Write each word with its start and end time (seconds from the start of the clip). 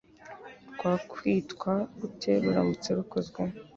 rwakwitwa 0.73 1.73
'gute 1.97 2.31
ruramutse 2.43 2.89
rukozwe 2.97 3.41